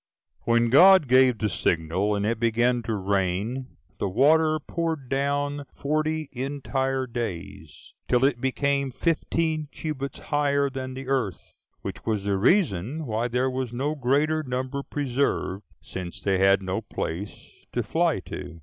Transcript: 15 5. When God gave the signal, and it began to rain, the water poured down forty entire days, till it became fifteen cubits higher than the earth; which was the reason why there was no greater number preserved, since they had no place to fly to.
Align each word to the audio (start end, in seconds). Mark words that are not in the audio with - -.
15 0.45 0.45
5. 0.47 0.51
When 0.63 0.69
God 0.71 1.07
gave 1.07 1.37
the 1.37 1.47
signal, 1.47 2.15
and 2.15 2.25
it 2.25 2.39
began 2.39 2.81
to 2.81 2.95
rain, 2.95 3.77
the 3.99 4.09
water 4.09 4.59
poured 4.59 5.09
down 5.09 5.65
forty 5.71 6.27
entire 6.31 7.05
days, 7.05 7.93
till 8.07 8.25
it 8.25 8.41
became 8.41 8.89
fifteen 8.89 9.67
cubits 9.71 10.17
higher 10.33 10.71
than 10.71 10.95
the 10.95 11.07
earth; 11.07 11.61
which 11.83 12.03
was 12.03 12.23
the 12.23 12.39
reason 12.39 13.05
why 13.05 13.27
there 13.27 13.47
was 13.51 13.71
no 13.73 13.93
greater 13.93 14.41
number 14.41 14.81
preserved, 14.81 15.63
since 15.81 16.19
they 16.19 16.39
had 16.39 16.63
no 16.63 16.81
place 16.81 17.67
to 17.71 17.83
fly 17.83 18.19
to. 18.21 18.59